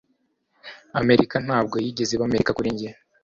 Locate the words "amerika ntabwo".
1.01-1.75